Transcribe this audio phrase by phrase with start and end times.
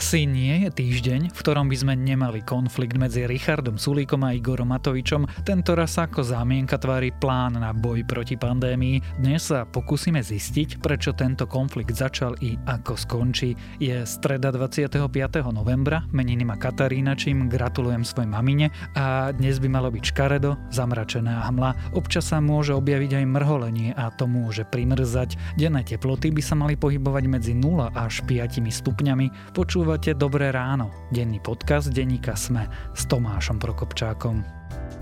[0.00, 4.72] Asi nie je týždeň, v ktorom by sme nemali konflikt medzi Richardom Sulíkom a Igorom
[4.72, 5.44] Matovičom.
[5.44, 9.20] Tento raz ako zámienka tvári plán na boj proti pandémii.
[9.20, 13.52] Dnes sa pokúsime zistiť, prečo tento konflikt začal i ako skončí.
[13.76, 15.04] Je streda 25.
[15.52, 21.44] novembra, meniny ma Katarína, čím gratulujem svojej mamine a dnes by malo byť škaredo, zamračená
[21.52, 21.92] hmla.
[21.92, 25.36] Občas sa môže objaviť aj mrholenie a to môže primrzať.
[25.60, 29.52] Denné teploty by sa mali pohybovať medzi 0 až 5 stupňami.
[29.52, 32.62] Poču Počúvate Dobré ráno, denný podcast denníka Sme
[32.94, 34.38] s Tomášom Prokopčákom.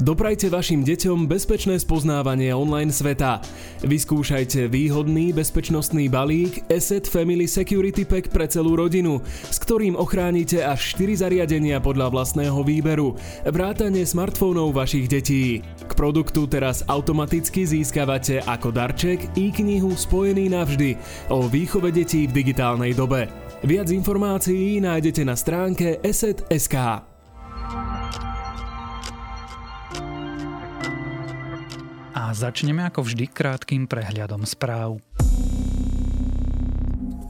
[0.01, 3.45] Doprajte vašim deťom bezpečné spoznávanie online sveta.
[3.85, 9.21] Vyskúšajte výhodný bezpečnostný balík Asset Family Security Pack pre celú rodinu,
[9.53, 13.13] s ktorým ochránite až 4 zariadenia podľa vlastného výberu,
[13.45, 15.61] vrátane smartfónov vašich detí.
[15.85, 20.97] K produktu teraz automaticky získavate ako darček i knihu Spojený navždy
[21.29, 23.48] o výchove detí v digitálnej dobe.
[23.59, 26.77] Viac informácií nájdete na stránke eset.sk.
[32.15, 35.03] A začneme ako vždy krátkým prehľadom správ.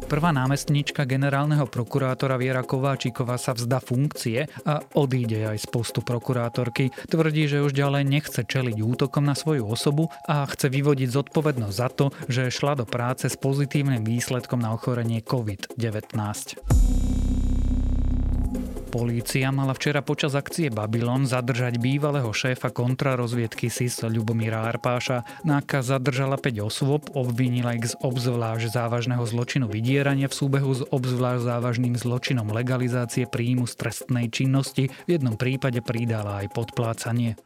[0.09, 6.89] Prvá námestníčka generálneho prokurátora Viera Kováčiková sa vzda funkcie a odíde aj z postu prokurátorky.
[7.13, 11.89] Tvrdí, že už ďalej nechce čeliť útokom na svoju osobu a chce vyvodiť zodpovednosť za
[11.93, 16.17] to, že šla do práce s pozitívnym výsledkom na ochorenie COVID-19.
[18.89, 25.29] Polícia mala včera počas akcie Babylon zadržať bývalého šéfa kontrarozviedky SIS Ľubomíra Arpáša.
[25.45, 31.45] Náka zadržala 5 osôb, obvinila ich z obzvlášť závažného zločinu vydierania v súbehu s obzvlášť
[31.45, 34.89] závažným zločinom legalizácie príjmu z trestnej činnosti.
[35.05, 37.37] V jednom prípade pridala aj podplácanie.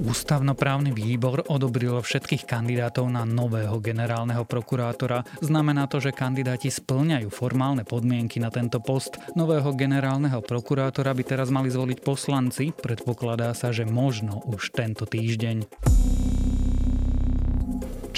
[0.00, 5.28] Ústavnoprávny výbor odobril všetkých kandidátov na nového generálneho prokurátora.
[5.44, 9.20] Znamená to, že kandidáti splňajú formálne podmienky na tento post.
[9.36, 12.72] Nového generálneho prokurátora by teraz mali zvoliť poslanci.
[12.72, 15.68] Predpokladá sa, že možno už tento týždeň.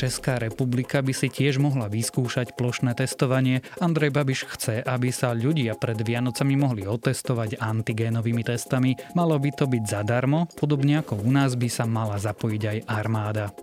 [0.03, 3.63] Česká republika by si tiež mohla vyskúšať plošné testovanie.
[3.79, 8.99] Andrej Babiš chce, aby sa ľudia pred Vianocami mohli otestovať antigénovými testami.
[9.15, 13.55] Malo by to byť zadarmo, podobne ako u nás by sa mala zapojiť aj armáda.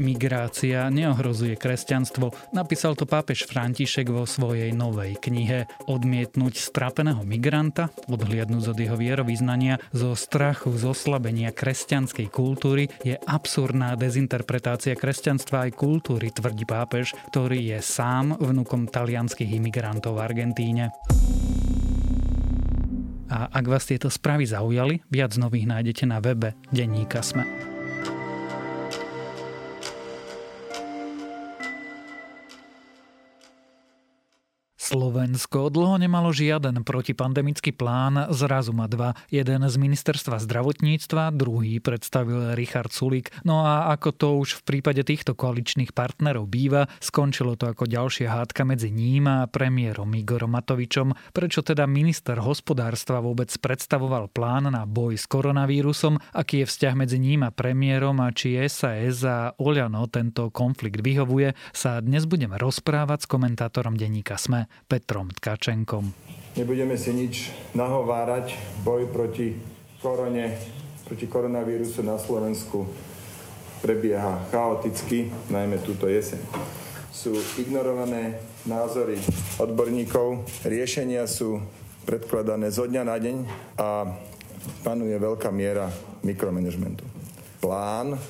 [0.00, 5.68] Migrácia neohrozuje kresťanstvo, napísal to pápež František vo svojej novej knihe.
[5.84, 13.92] Odmietnúť strateného migranta, odhliadnúť od jeho vierovýznania, zo strachu z oslabenia kresťanskej kultúry je absurdná
[14.00, 20.96] dezinterpretácia kresťanstva aj kultúry, tvrdí pápež, ktorý je sám vnukom talianských imigrantov v Argentíne.
[23.28, 27.44] A ak vás tieto správy zaujali, viac nových nájdete na webe Denníka Sme.
[34.90, 39.14] Slovensko dlho nemalo žiaden protipandemický plán, zrazu má dva.
[39.30, 43.30] Jeden z ministerstva zdravotníctva, druhý predstavil Richard Sulík.
[43.46, 48.34] No a ako to už v prípade týchto koaličných partnerov býva, skončilo to ako ďalšia
[48.34, 51.14] hádka medzi ním a premiérom Igorom Matovičom.
[51.30, 57.22] Prečo teda minister hospodárstva vôbec predstavoval plán na boj s koronavírusom, aký je vzťah medzi
[57.22, 63.22] ním a premiérom a či SAS a Oľano tento konflikt vyhovuje, sa dnes budeme rozprávať
[63.22, 64.66] s komentátorom denníka SME.
[64.86, 66.12] Petrom Tkačenkom.
[66.56, 67.34] Nebudeme si nič
[67.76, 68.56] nahovárať.
[68.84, 69.54] Boj proti
[70.00, 70.56] korone,
[71.06, 72.88] proti koronavírusu na Slovensku
[73.80, 76.40] prebieha chaoticky, najmä túto jeseň.
[77.10, 79.16] Sú ignorované názory
[79.56, 81.64] odborníkov, riešenia sú
[82.04, 83.36] predkladané zo dňa na deň
[83.80, 83.88] a
[84.84, 85.88] panuje veľká miera
[86.24, 87.04] mikromanagementu.
[87.60, 88.20] Plán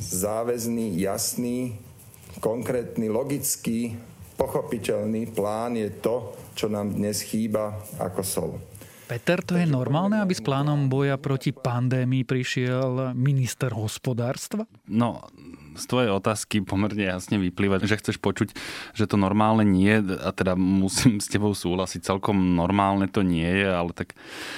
[0.00, 1.76] záväzný, jasný,
[2.38, 3.98] konkrétny, logický,
[4.40, 8.50] pochopiteľný plán je to, čo nám dnes chýba ako sol.
[9.04, 14.64] Peter, to je normálne, aby s plánom boja proti pandémii prišiel minister hospodárstva?
[14.86, 15.26] No,
[15.76, 18.54] z tvojej otázky pomerne jasne vyplýva, že chceš počuť,
[18.94, 23.46] že to normálne nie je a teda musím s tebou súhlasiť, celkom normálne to nie
[23.46, 24.14] je, ale tak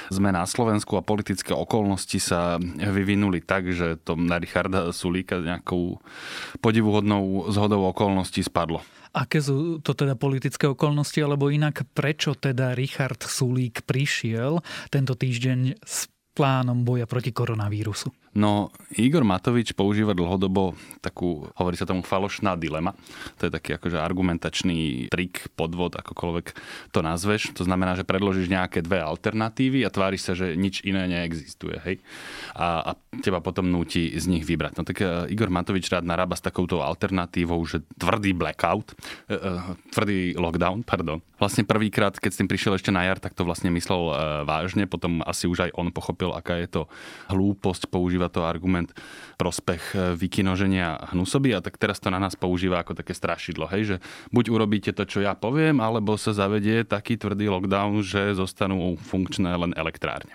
[0.09, 6.01] sme na Slovensku a politické okolnosti sa vyvinuli tak, že to na Richarda Sulíka nejakou
[6.63, 8.81] podivuhodnou zhodou okolností spadlo.
[9.13, 15.85] Aké sú to teda politické okolnosti, alebo inak prečo teda Richard Sulík prišiel tento týždeň
[15.85, 18.22] s plánom boja proti koronavírusu?
[18.33, 20.73] No, Igor Matovič používa dlhodobo
[21.05, 22.97] takú, hovorí sa tomu falošná dilema.
[23.37, 26.47] To je taký akože argumentačný trik, podvod, akokoľvek
[26.97, 27.53] to nazveš.
[27.61, 31.77] To znamená, že predložíš nejaké dve alternatívy a tváriš sa, že nič iné neexistuje.
[31.85, 31.97] Hej?
[32.57, 34.81] A, a teba potom núti z nich vybrať.
[34.81, 38.97] No tak uh, Igor Matovič rád narába s takouto alternatívou, že tvrdý blackout,
[39.29, 41.21] uh, uh, tvrdý lockdown, pardon.
[41.43, 44.15] Vlastne prvýkrát, keď s tým prišiel ešte na jar, tak to vlastne myslel uh,
[44.47, 44.87] vážne.
[44.87, 46.83] Potom asi už aj on pochopil, aká je to
[47.35, 48.95] hlúposť používa to argument
[49.43, 53.83] prospech e, vykinoženia hnusoby a tak teraz to na nás používa ako také strašidlo, hej,
[53.83, 53.97] že
[54.31, 59.51] buď urobíte to, čo ja poviem, alebo sa zavedie taký tvrdý lockdown, že zostanú funkčné
[59.59, 60.31] len elektrárne.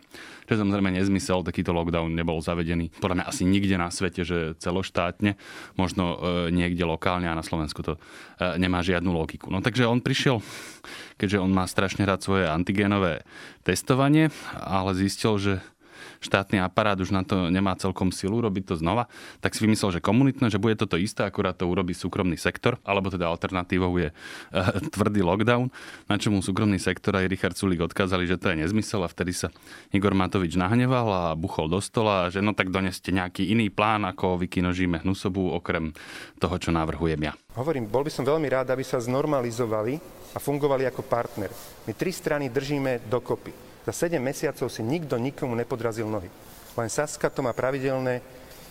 [0.48, 4.58] Čo je samozrejme nezmysel, takýto lockdown nebol zavedený podľa mňa asi nikde na svete, že
[4.58, 5.38] celoštátne,
[5.76, 6.18] možno e,
[6.52, 8.00] niekde lokálne a na Slovensku to e,
[8.58, 9.54] nemá žiadnu logiku.
[9.54, 10.42] No takže on prišiel,
[11.20, 13.24] keďže on má strašne rád svoje antigénové
[13.64, 15.54] testovanie, ale zistil, že
[16.20, 19.10] štátny aparát už na to nemá celkom silu robiť to znova,
[19.42, 23.10] tak si vymyslel, že komunitné, že bude toto isté, akurát to urobí súkromný sektor, alebo
[23.12, 24.16] teda alternatívou je uh,
[24.96, 25.70] tvrdý lockdown,
[26.10, 29.50] na čomu súkromný sektor aj Richard Sulik odkázali, že to je nezmysel a vtedy sa
[29.92, 34.42] Igor Matovič nahneval a buchol do stola, že no tak doneste nejaký iný plán, ako
[34.42, 35.94] vykinožíme hnusobu, okrem
[36.38, 37.34] toho, čo navrhujem ja.
[37.58, 39.98] Hovorím, bol by som veľmi rád, aby sa znormalizovali
[40.34, 41.50] a fungovali ako partner.
[41.90, 43.67] My tri strany držíme dokopy.
[43.88, 46.28] Za 7 mesiacov si nikto nikomu nepodrazil nohy.
[46.76, 48.20] Len Saska to má pravidelné,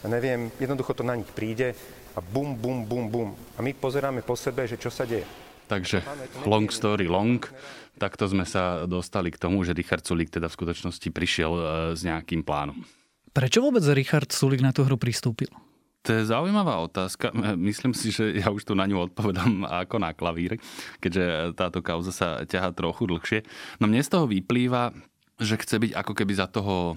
[0.05, 1.73] ja neviem, jednoducho to na nich príde
[2.13, 3.31] a bum, bum, bum, bum.
[3.57, 5.25] A my pozeráme po sebe, že čo sa deje.
[5.73, 6.05] Takže
[6.45, 7.41] long story long,
[7.97, 11.63] takto sme sa dostali k tomu, že Richard Sulik teda v skutočnosti prišiel e,
[11.97, 12.77] s nejakým plánom.
[13.33, 15.49] Prečo vôbec Richard Sulik na tú hru pristúpil?
[16.07, 17.35] To je zaujímavá otázka.
[17.59, 20.55] Myslím si, že ja už tu na ňu odpovedám ako na klavír,
[21.03, 23.43] keďže táto kauza sa ťaha trochu dlhšie.
[23.83, 24.95] No mne z toho vyplýva,
[25.43, 26.95] že chce byť ako keby za toho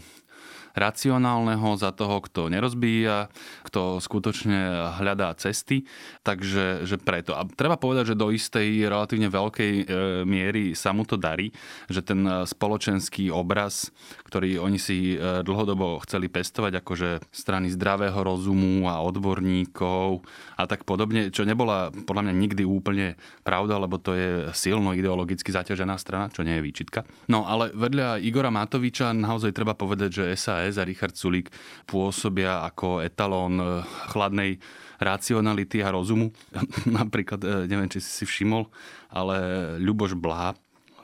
[0.75, 3.31] racionálneho, za toho, kto nerozbíja,
[3.66, 5.88] kto skutočne hľadá cesty.
[6.21, 7.33] Takže že preto.
[7.33, 9.83] A treba povedať, že do istej relatívne veľkej e,
[10.27, 11.50] miery sa mu to darí,
[11.88, 13.89] že ten spoločenský obraz,
[14.27, 20.21] ktorý oni si e, dlhodobo chceli pestovať, akože strany zdravého rozumu a odborníkov
[20.60, 23.16] a tak podobne, čo nebola podľa mňa nikdy úplne
[23.48, 27.07] pravda, lebo to je silno ideologicky zaťažená strana, čo nie je výčitka.
[27.31, 31.48] No ale vedľa Igora Matoviča naozaj treba povedať, že SAS SAS a Richard Sulík
[31.88, 33.68] pôsobia ako etalón eh,
[34.12, 34.60] chladnej
[35.00, 36.36] racionality a rozumu.
[37.00, 38.68] Napríklad, eh, neviem, či si si všimol,
[39.08, 39.38] ale
[39.80, 40.54] Ľuboš Blá,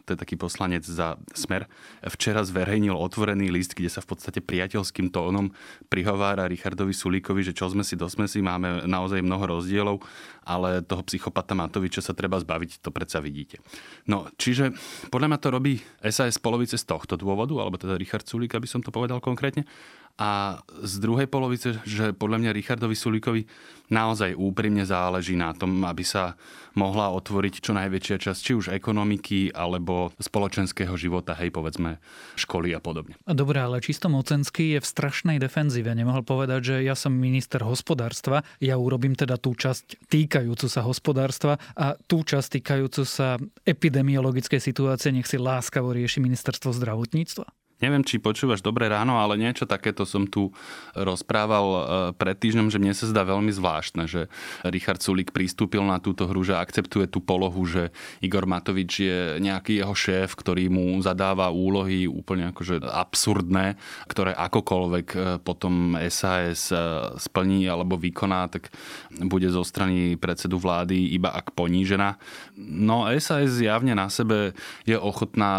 [0.05, 1.65] to je taký poslanec za Smer,
[2.05, 5.49] včera zverejnil otvorený list, kde sa v podstate priateľským tónom
[5.89, 10.05] prihovára Richardovi Sulíkovi, že čo sme si, do sme si, máme naozaj mnoho rozdielov,
[10.45, 13.57] ale toho psychopata Matoviča sa treba zbaviť, to predsa vidíte.
[14.05, 14.77] No, čiže
[15.09, 15.73] podľa mňa to robí
[16.05, 19.65] SAS polovice z tohto dôvodu, alebo teda Richard Sulík, aby som to povedal konkrétne,
[20.15, 23.43] a z druhej polovice, že podľa mňa Richardovi Sulíkovi
[23.91, 26.39] naozaj úprimne záleží na tom, aby sa
[26.73, 31.99] mohla otvoriť čo najväčšia časť či už ekonomiky alebo spoločenského života, hej, povedzme
[32.39, 33.19] školy a podobne.
[33.27, 35.91] Dobre, ale čisto mocenský je v strašnej defenzíve.
[35.91, 41.59] Nemohol povedať, že ja som minister hospodárstva, ja urobím teda tú časť týkajúcu sa hospodárstva
[41.75, 43.35] a tú časť týkajúcu sa
[43.67, 47.64] epidemiologickej situácie nech si láskavo rieši ministerstvo zdravotníctva?
[47.83, 50.55] Neviem, či počúvaš dobré ráno, ale niečo takéto som tu
[50.95, 51.79] rozprával e,
[52.15, 54.31] pred týždňom, že mne sa zdá veľmi zvláštne, že
[54.63, 57.91] Richard Sulik pristúpil na túto hru, že akceptuje tú polohu, že
[58.23, 63.75] Igor Matovič je nejaký jeho šéf, ktorý mu zadáva úlohy úplne akože absurdné,
[64.07, 66.79] ktoré akokoľvek e, potom SAS e,
[67.19, 68.71] splní alebo vykoná, tak
[69.19, 72.15] bude zo strany predsedu vlády iba ak ponížená.
[72.55, 74.55] No SAS zjavne na sebe
[74.87, 75.51] je ochotná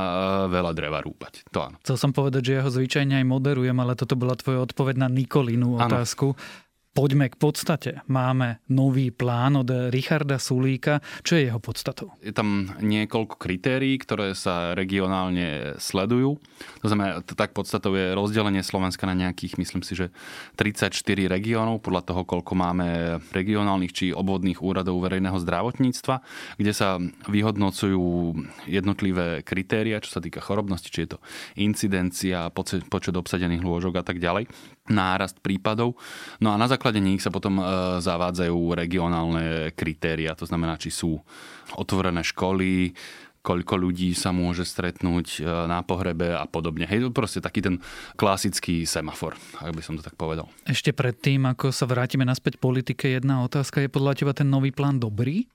[0.49, 1.45] veľa dreva rúpať.
[1.53, 1.77] To áno
[2.13, 6.35] povedať, že ja ho zvyčajne aj moderujem, ale toto bola tvoja odpoveď na Nikolinu otázku.
[6.35, 6.66] Ano.
[6.97, 7.91] Poďme k podstate.
[8.09, 11.05] Máme nový plán od Richarda Sulíka.
[11.21, 12.17] Čo je jeho podstatou?
[12.25, 16.41] Je tam niekoľko kritérií, ktoré sa regionálne sledujú.
[16.81, 20.09] To znamená, tak podstatou je rozdelenie Slovenska na nejakých, myslím si, že
[20.57, 20.97] 34
[21.29, 26.25] regiónov, podľa toho, koľko máme regionálnych či obvodných úradov verejného zdravotníctva,
[26.57, 26.97] kde sa
[27.29, 28.33] vyhodnocujú
[28.73, 31.19] jednotlivé kritéria, čo sa týka chorobnosti, či je to
[31.61, 34.49] incidencia, počet obsadených lôžok a tak ďalej
[34.89, 35.99] nárast prípadov.
[36.39, 37.65] No a na základe nich sa potom e,
[38.01, 41.19] zavádzajú regionálne kritéria, to znamená, či sú
[41.75, 42.95] otvorené školy,
[43.47, 46.91] koľko ľudí sa môže stretnúť e, na pohrebe a podobne.
[46.91, 47.79] Hej, to proste taký ten
[48.19, 50.51] klasický semafor, ak by som to tak povedal.
[50.67, 53.79] Ešte predtým, ako sa vrátime naspäť politike, jedna otázka.
[53.79, 55.47] Je podľa teba ten nový plán dobrý?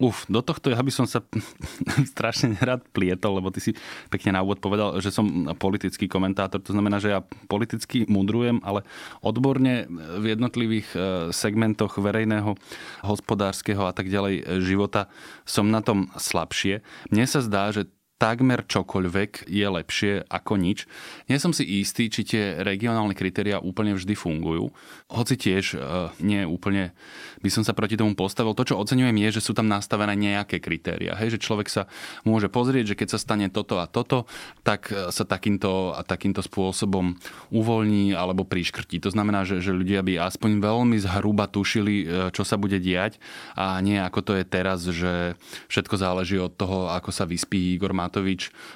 [0.00, 1.20] Uf, do tohto ja by som sa
[2.16, 3.76] strašne rád plietol, lebo ty si
[4.08, 6.64] pekne na úvod povedal, že som politický komentátor.
[6.64, 7.20] To znamená, že ja
[7.52, 8.80] politicky mudrujem, ale
[9.20, 10.98] odborne v jednotlivých e,
[11.36, 12.56] segmentoch verejného,
[13.04, 15.12] hospodárskeho a tak ďalej života
[15.44, 16.80] som na tom slabšie.
[17.12, 20.84] Mne sa zdá, že takmer čokoľvek je lepšie ako nič.
[21.32, 24.68] Nie som si istý, či tie regionálne kritéria úplne vždy fungujú.
[25.08, 26.92] Hoci tiež uh, nie úplne
[27.40, 28.52] by som sa proti tomu postavil.
[28.52, 31.16] To, čo oceňujem, je, že sú tam nastavené nejaké kritéria.
[31.16, 31.88] Hej, že človek sa
[32.28, 34.28] môže pozrieť, že keď sa stane toto a toto,
[34.60, 37.16] tak e, sa takýmto a takýmto spôsobom
[37.48, 39.00] uvoľní alebo priškrtí.
[39.00, 43.16] To znamená, že, že ľudia by aspoň veľmi zhruba tušili, e, čo sa bude diať
[43.56, 45.40] a nie ako to je teraz, že
[45.72, 48.09] všetko záleží od toho, ako sa vyspí Igor Matovič,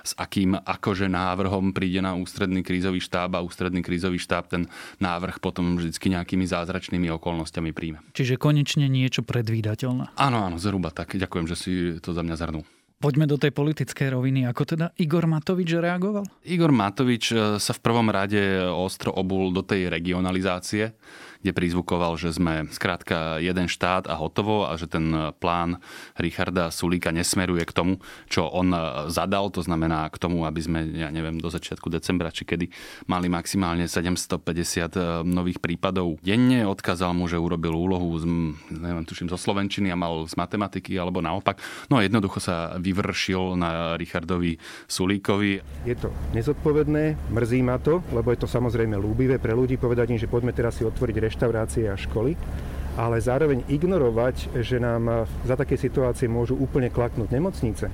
[0.07, 4.71] s akým akože návrhom príde na ústredný krízový štáb a ústredný krízový štáb ten
[5.03, 7.99] návrh potom vždy nejakými zázračnými okolnostiami príjme.
[8.15, 10.15] Čiže konečne niečo predvídateľné.
[10.15, 11.19] Áno, áno, zhruba tak.
[11.19, 12.65] Ďakujem, že si to za mňa zhrnul.
[13.05, 14.49] Poďme do tej politickej roviny.
[14.49, 16.25] Ako teda Igor Matovič reagoval?
[16.49, 20.97] Igor Matovič eh, sa v prvom rade ostro obul do tej regionalizácie
[21.45, 25.77] kde prizvukoval, že sme skrátka jeden štát a hotovo a že ten plán
[26.17, 28.01] Richarda Sulíka nesmeruje k tomu,
[28.33, 28.73] čo on
[29.13, 32.73] zadal, to znamená k tomu, aby sme, ja neviem, do začiatku decembra či kedy
[33.13, 36.65] mali maximálne 750 e, nových prípadov denne.
[36.65, 38.25] Odkázal mu, že urobil úlohu z,
[38.73, 41.61] neviem, tuším, zo Slovenčiny a mal z matematiky alebo naopak.
[41.93, 44.57] No a jednoducho sa vyvršil na Richardovi
[44.89, 45.61] Sulíkovi.
[45.85, 50.21] Je to nezodpovedné, mrzí ma to, lebo je to samozrejme lúbivé pre ľudí povedať im,
[50.21, 52.39] že poďme teraz si otvoriť reštaurácie a školy,
[52.95, 57.91] ale zároveň ignorovať, že nám za také situácie môžu úplne klaknúť nemocnice,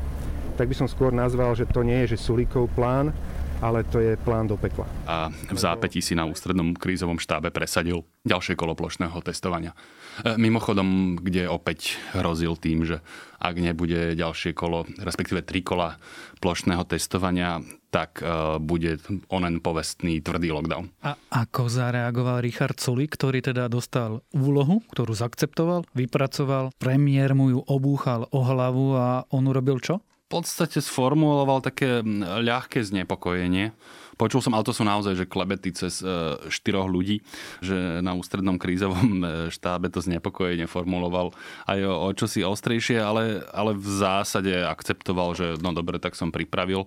[0.61, 3.17] tak by som skôr nazval, že to nie je že Sulíkov plán,
[3.61, 4.89] ale to je plán do pekla.
[5.05, 9.77] A v zápätí si na ústrednom krízovom štábe presadil ďalšie kolo plošného testovania.
[10.25, 13.05] E, mimochodom, kde opäť hrozil tým, že
[13.41, 15.97] ak nebude ďalšie kolo, respektíve tri kola
[16.41, 17.61] plošného testovania,
[17.93, 20.93] tak e, bude onen povestný tvrdý lockdown.
[21.05, 27.61] A ako zareagoval Richard Sulik, ktorý teda dostal úlohu, ktorú zakceptoval, vypracoval, premiér mu ju
[27.69, 30.01] obúchal o hlavu a on urobil čo?
[30.31, 33.75] Podstate sformuloval také ľahké znepokojenie
[34.21, 37.25] Počul som, ale to sú naozaj že klebety cez e, štyroch ľudí,
[37.65, 41.33] že na ústrednom krízovom e, štábe to znepokojenie formuloval
[41.65, 46.29] aj o, o čosi ostrejšie, ale, ale v zásade akceptoval, že no dobre, tak som
[46.29, 46.85] pripravil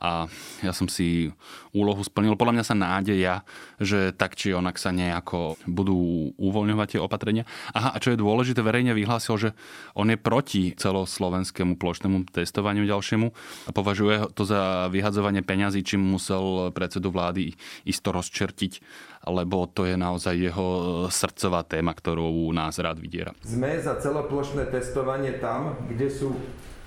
[0.00, 0.32] a
[0.64, 1.28] ja som si
[1.76, 2.40] úlohu splnil.
[2.40, 3.44] Podľa mňa sa nádeja,
[3.76, 7.44] že tak či onak sa nejako budú uvoľňovať tie opatrenia.
[7.76, 9.50] Aha, a čo je dôležité, verejne vyhlásil, že
[9.92, 13.26] on je proti celoslovenskému plošnému testovaniu ďalšiemu
[13.66, 18.80] a považuje to za vyhadzovanie peňazí, čím musel predsedu vlády isto rozčertiť,
[19.28, 20.68] lebo to je naozaj jeho
[21.12, 23.36] srdcová téma, ktorú nás rád vydiera.
[23.44, 26.36] Sme za celoplošné testovanie tam, kde sú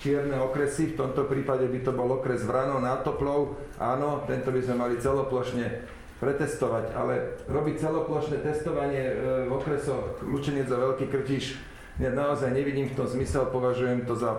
[0.04, 4.60] čierne okresy, v tomto prípade by to bol okres Vrano nad Toplou, áno, tento by
[4.60, 5.88] sme mali celoplošne
[6.20, 9.14] pretestovať, ale robiť celoplošné testovanie e,
[9.48, 11.56] v okresoch Lučenec a Veľký Krtiš,
[12.02, 14.34] ja naozaj nevidím v tom zmysel, považujem to za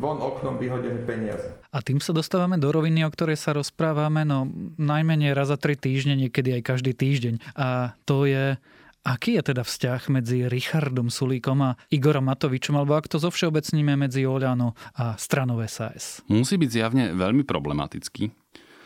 [0.00, 1.46] von oknom vyhodené peniaze.
[1.70, 4.48] A tým sa dostávame do roviny, o ktorej sa rozprávame, no
[4.80, 7.54] najmenej raz za tri týždne, niekedy aj každý týždeň.
[7.56, 8.58] A to je
[9.00, 13.96] Aký je teda vzťah medzi Richardom Sulíkom a Igorom Matovičom, alebo ak to zo všeobecníme
[13.96, 16.20] medzi Oľano a stranou SAS?
[16.28, 18.28] Musí byť zjavne veľmi problematický.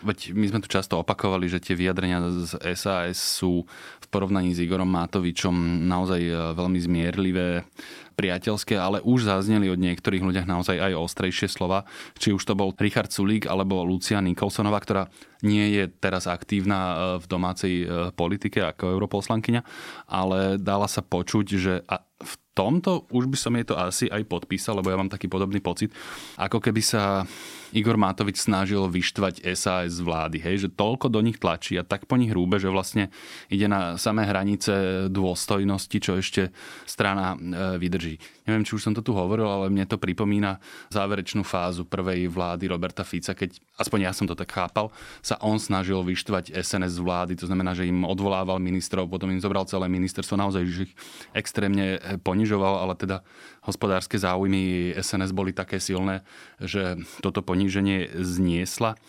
[0.05, 3.65] Veď my sme tu často opakovali, že tie vyjadrenia z SAS sú
[4.01, 7.65] v porovnaní s Igorom Matovičom naozaj e, veľmi zmierlivé,
[8.15, 11.83] priateľské, ale už zazneli od niektorých ľuďach naozaj aj ostrejšie slova.
[12.15, 15.11] Či už to bol Richard Sulík alebo Lucia Nikolsonová, ktorá
[15.43, 19.63] nie je teraz aktívna e, v domácej e, politike ako europoslankyňa,
[20.07, 21.83] ale dala sa počuť, že
[22.23, 25.59] v tomto už by som jej to asi aj podpísal, lebo ja mám taký podobný
[25.59, 25.91] pocit,
[26.39, 27.27] ako keby sa
[27.75, 32.07] Igor Matovič snažil vyštvať SAS z vlády, hej, že toľko do nich tlačí a tak
[32.07, 33.11] po nich hrúbe, že vlastne
[33.51, 36.55] ide na samé hranice dôstojnosti, čo ešte
[36.87, 37.39] strana e,
[37.83, 38.15] vydrží.
[38.45, 40.61] Neviem, či už som to tu hovoril, ale mne to pripomína
[40.93, 44.93] záverečnú fázu prvej vlády Roberta Fica, keď, aspoň ja som to tak chápal,
[45.25, 49.41] sa on snažil vyštvať SNS z vlády, to znamená, že im odvolával ministrov, potom im
[49.41, 50.95] zobral celé ministerstvo, naozaj že ich
[51.33, 53.25] extrémne ponižoval, ale teda
[53.65, 56.21] hospodárske záujmy SNS boli také silné,
[56.61, 59.01] že toto poníženie zniesla.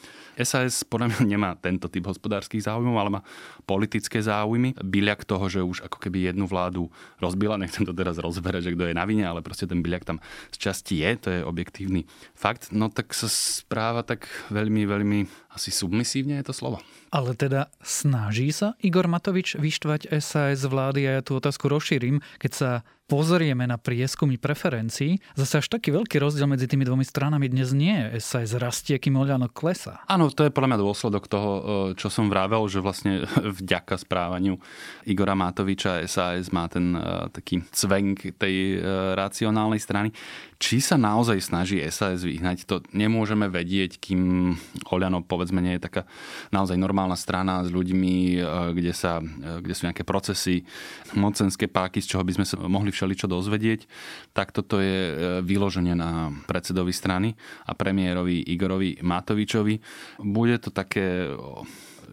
[0.44, 3.22] SAS podľa mňa nemá tento typ hospodárskych záujmov, ale má
[3.63, 4.75] politické záujmy.
[4.80, 8.92] Byliak toho, že už ako keby jednu vládu rozbila, nechcem to teraz rozberať, že kto
[8.92, 10.18] je na vine, ale proste ten byliak tam
[10.51, 12.04] z časti je, to je objektívny
[12.36, 12.75] fakt.
[12.75, 15.20] No tak sa správa tak veľmi, veľmi
[15.56, 16.77] asi submisívne je to slovo.
[17.15, 22.51] Ale teda snaží sa Igor Matovič vyštvať SAS vlády a ja tú otázku rozšírim, keď
[22.51, 22.70] sa
[23.05, 27.93] pozrieme na prieskumy preferencií, zase až taký veľký rozdiel medzi tými dvomi stranami dnes nie
[27.93, 28.17] je.
[28.17, 30.01] SAS rastie, kým Oľano klesá.
[30.09, 31.62] Áno, to je podľa mňa dôsledok toho, e,
[31.93, 33.29] čo som vravel, že vlastne
[33.62, 34.57] vďaka správaniu
[35.05, 40.09] Igora Matoviča SAS má ten e, taký cvenk tej e, racionálnej strany.
[40.57, 44.55] Či sa naozaj snaží SAS vyhnať, to nemôžeme vedieť, kým
[44.89, 46.01] Oľano povedzme nie je taká
[46.50, 48.39] naozaj normálna strana s ľuďmi,
[48.71, 49.19] kde, sa,
[49.59, 50.63] kde sú nejaké procesy,
[51.12, 53.91] mocenské páky, z čoho by sme sa mohli všeličo dozvedieť,
[54.31, 57.35] tak toto je e, vyloženie na predsedovi strany
[57.67, 59.75] a premiérovi Igorovi Matovičovi.
[60.23, 61.35] Bude to také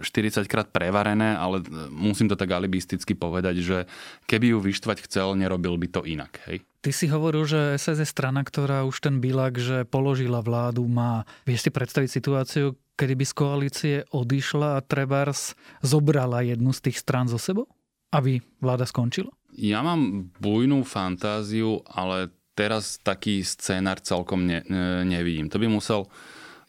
[0.00, 3.78] 40 krát prevarené, ale e, musím to tak alibisticky povedať, že
[4.26, 6.40] keby ju vyštvať chcel, nerobil by to inak.
[6.48, 6.64] Hej?
[6.82, 11.22] Ty si hovoril, že SS je strana, ktorá už ten bilak, že položila vládu, má.
[11.46, 16.98] Vieš si predstaviť situáciu, kedy by z koalície odišla a Trebars zobrala jednu z tých
[16.98, 17.70] strán zo sebou?
[18.10, 19.30] Aby vláda skončila?
[19.52, 24.64] Ja mám bujnú fantáziu, ale teraz taký scénar celkom ne,
[25.04, 25.52] nevidím.
[25.52, 26.08] To by musel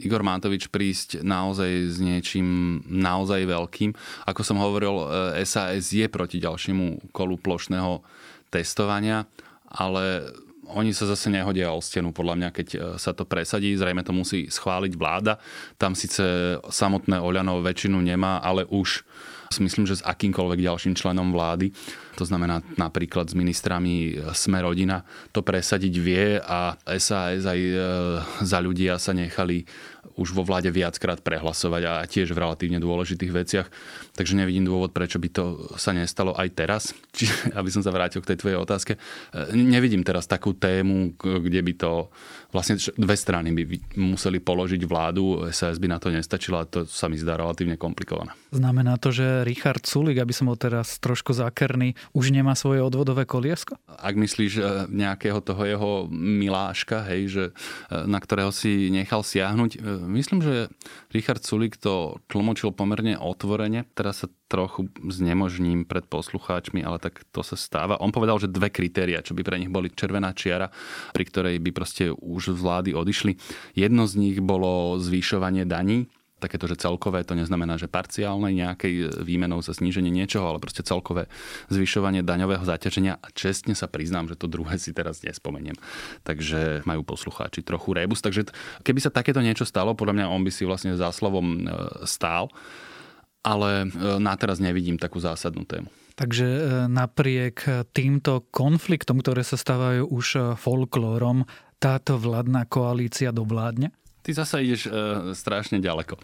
[0.03, 3.95] Igor Matovič prísť naozaj s niečím naozaj veľkým.
[4.27, 5.07] Ako som hovoril,
[5.47, 8.03] SAS je proti ďalšiemu kolu plošného
[8.51, 9.23] testovania,
[9.69, 10.27] ale
[10.63, 13.75] oni sa zase nehodia o stenu, podľa mňa, keď sa to presadí.
[13.75, 15.35] Zrejme to musí schváliť vláda.
[15.75, 16.23] Tam síce
[16.67, 19.03] samotné Oľano väčšinu nemá, ale už
[19.59, 21.69] myslím, že s akýmkoľvek ďalším členom vlády,
[22.13, 25.01] to znamená napríklad s ministrami Sme rodina,
[25.33, 27.73] to presadiť vie a SAS aj e,
[28.45, 29.65] za ľudia sa nechali
[30.13, 33.67] už vo vláde viackrát prehlasovať a tiež v relatívne dôležitých veciach.
[34.13, 35.43] Takže nevidím dôvod, prečo by to
[35.73, 36.83] sa nestalo aj teraz.
[37.17, 38.99] Čiže, aby som sa vrátil k tej tvojej otázke, e,
[39.57, 42.13] nevidím teraz takú tému, kde by to
[42.53, 43.63] vlastne dve strany by
[43.97, 48.37] museli položiť vládu, SAS by na to nestačila a to sa mi zdá relatívne komplikované.
[48.53, 53.25] Znamená to, že Richard Sulik, aby som bol teraz trošku zákerný, už nemá svoje odvodové
[53.25, 53.73] koliesko?
[53.89, 57.45] Ak myslíš e, nejakého toho jeho miláška, hej, že,
[57.89, 59.81] e, na ktorého si nechal siahnuť,
[60.13, 60.69] myslím, že
[61.09, 63.89] Richard Sulik to tlmočil pomerne otvorene.
[63.97, 67.97] Teraz sa trochu znemožním pred poslucháčmi, ale tak to sa stáva.
[67.97, 70.69] On povedal, že dve kritéria, čo by pre nich boli červená čiara,
[71.09, 73.39] pri ktorej by proste už z vlády odišli.
[73.79, 76.11] Jedno z nich bolo zvýšovanie daní,
[76.43, 81.31] takéto, že celkové, to neznamená, že parciálne nejakej výmenou za zníženie niečoho, ale proste celkové
[81.71, 83.15] zvyšovanie daňového zaťaženia.
[83.23, 85.79] A čestne sa priznám, že to druhé si teraz nespomeniem.
[86.27, 88.19] Takže majú poslucháči trochu rebus.
[88.19, 88.51] Takže
[88.83, 91.71] keby sa takéto niečo stalo, podľa mňa on by si vlastne za slovom e,
[92.03, 92.51] stál.
[93.43, 95.87] Ale e, na teraz nevidím takú zásadnú tému.
[96.13, 101.47] Takže e, napriek týmto konfliktom, ktoré sa stávajú už folklórom,
[101.83, 103.91] táto vládna koalícia dovládne?
[104.23, 104.91] Ty zasa ideš e,
[105.35, 106.15] strašne ďaleko.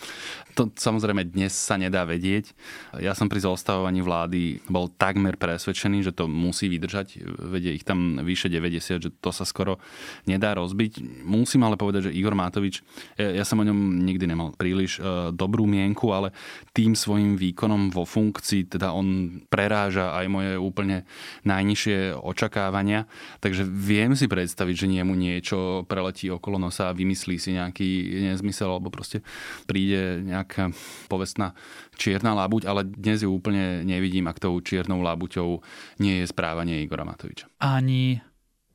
[0.55, 2.55] To samozrejme dnes sa nedá vedieť.
[2.95, 7.19] Ja som pri zostavovaní vlády bol takmer presvedčený, že to musí vydržať.
[7.51, 9.83] Vedie ich tam vyše 90, že to sa skoro
[10.23, 11.03] nedá rozbiť.
[11.27, 12.87] Musím ale povedať, že Igor Matovič,
[13.19, 16.31] ja, ja som o ňom nikdy nemal príliš e, dobrú mienku, ale
[16.71, 21.03] tým svojim výkonom vo funkcii, teda on preráža aj moje úplne
[21.43, 23.11] najnižšie očakávania.
[23.43, 27.88] Takže viem si predstaviť, že niemu niečo preletí okolo nosa a vymyslí si nejaký
[28.31, 29.25] nezmysel, alebo proste
[29.65, 30.71] príde nejaká
[31.11, 31.57] povestná
[31.99, 35.59] čierna lábuť, ale dnes ju úplne nevidím, ak tou čiernou lábuťou
[35.99, 37.49] nie je správanie Igora Matoviča.
[37.59, 38.21] Ani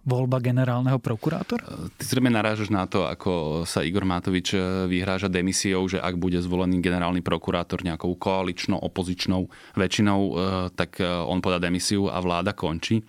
[0.05, 1.65] voľba generálneho prokurátora?
[1.97, 6.37] Ty zrejme narážaš na to, ako sa Igor Matovič e, vyhráža demisiou, že ak bude
[6.45, 10.33] zvolený generálny prokurátor nejakou koaličnou, opozičnou väčšinou, e,
[10.77, 13.01] tak e, on podá demisiu a vláda končí.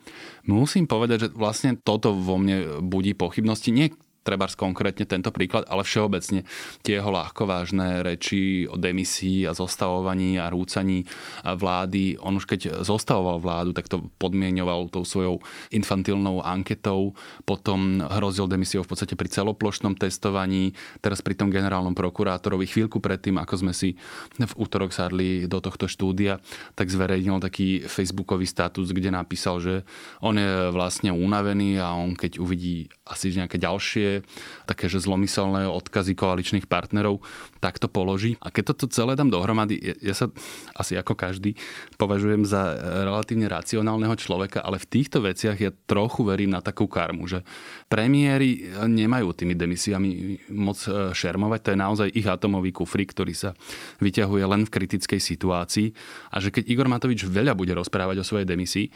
[0.47, 3.75] Musím povedať, že vlastne toto vo mne budí pochybnosti.
[3.75, 3.91] Nie
[4.25, 6.41] treba konkrétne tento príklad, ale všeobecne
[6.81, 11.05] tie jeho ľahkovážne reči o demisii a zostavovaní a rúcaní
[11.45, 12.17] vlády.
[12.25, 17.13] On už keď zostavoval vládu, tak to podmienoval tou svojou infantilnou anketou,
[17.45, 20.73] potom hrozil demisiou v podstate pri celoplošnom testovaní,
[21.05, 23.93] teraz pri tom generálnom prokurátorovi chvíľku predtým, ako sme si
[24.41, 26.41] v útorok sadli do tohto štúdia,
[26.73, 29.75] tak zverejnil taký facebookový status, kde napísal, že
[30.25, 34.14] on je vlastne unavený a on keď uvidí asi nejaké ďalšie
[34.69, 37.23] také, že zlomyselné odkazy koaličných partnerov,
[37.59, 38.37] tak to položí.
[38.43, 40.29] A keď toto celé dám dohromady, ja sa
[40.77, 41.57] asi ako každý
[41.97, 42.75] považujem za
[43.07, 47.41] relatívne racionálneho človeka, ale v týchto veciach ja trochu verím na takú karmu, že
[47.89, 50.09] premiéry nemajú tými demisiami
[50.53, 53.51] moc e, šermovať, to je naozaj ich atomový kufrik, ktorý sa
[54.03, 55.87] vyťahuje len v kritickej situácii
[56.31, 58.87] a že keď Igor Matovič veľa bude rozprávať o svojej demisii,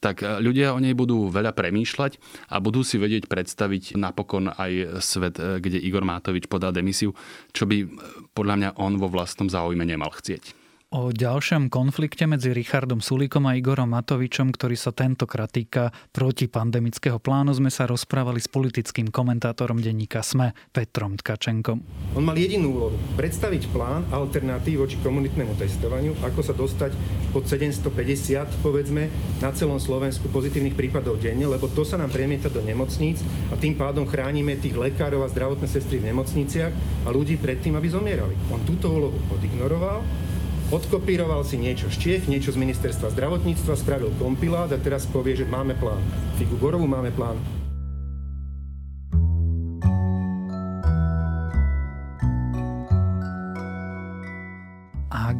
[0.00, 2.16] tak e, ľudia o nej budú veľa premýšľať
[2.50, 7.12] a budú si vedieť predstaviť napokon aj svet, e, kde Igor Mátovič podá demisiu,
[7.52, 7.86] čo by e,
[8.32, 10.59] podľa mňa on vo vlastnom záujme nemal chcieť.
[10.90, 17.54] O ďalšom konflikte medzi Richardom Sulíkom a Igorom Matovičom, ktorý sa tentokrát týka protipandemického plánu,
[17.54, 21.78] sme sa rozprávali s politickým komentátorom denníka SME Petrom Tkačenkom.
[22.18, 26.90] On mal jedinú úlohu, predstaviť plán alternatív voči komunitnému testovaniu, ako sa dostať
[27.30, 29.06] pod 750, povedzme,
[29.38, 33.78] na celom Slovensku pozitívnych prípadov denne, lebo to sa nám premieta do nemocníc a tým
[33.78, 38.34] pádom chránime tých lekárov a zdravotné sestry v nemocniciach a ľudí pred tým, aby zomierali.
[38.50, 40.29] On túto úlohu odignoroval
[40.70, 45.46] odkopíroval si niečo z Čiech, niečo z ministerstva zdravotníctva, spravil kompilát a teraz povie, že
[45.46, 46.00] máme plán.
[46.38, 47.59] Figu Borovu máme plán.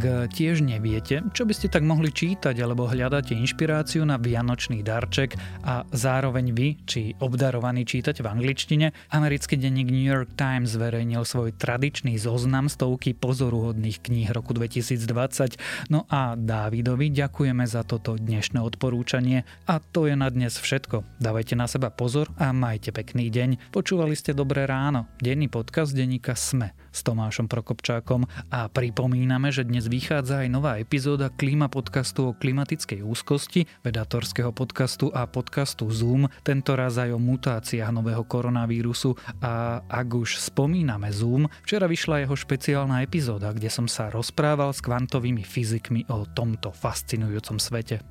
[0.00, 5.36] Ak tiež neviete, čo by ste tak mohli čítať alebo hľadáte inšpiráciu na vianočný darček
[5.60, 11.52] a zároveň vy, či obdarovaný čítať v angličtine, americký denník New York Times zverejnil svoj
[11.52, 15.60] tradičný zoznam stovky pozoruhodných kníh roku 2020.
[15.92, 21.04] No a Dávidovi ďakujeme za toto dnešné odporúčanie a to je na dnes všetko.
[21.20, 23.68] Dávajte na seba pozor a majte pekný deň.
[23.68, 29.86] Počúvali ste Dobré ráno, denný podcast denníka SME s Tomášom Prokopčákom a pripomíname, že dnes
[29.86, 36.74] vychádza aj nová epizóda Klima podcastu o klimatickej úzkosti, vedatorského podcastu a podcastu Zoom, tento
[36.74, 43.02] raz aj o mutáciách nového koronavírusu a ak už spomíname Zoom, včera vyšla jeho špeciálna
[43.02, 48.02] epizóda, kde som sa rozprával s kvantovými fyzikmi o tomto fascinujúcom svete.